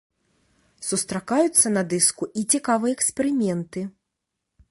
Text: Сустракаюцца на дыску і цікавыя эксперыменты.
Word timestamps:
Сустракаюцца 0.87 1.67
на 1.75 1.83
дыску 1.91 2.23
і 2.41 2.45
цікавыя 2.55 2.93
эксперыменты. 2.99 3.87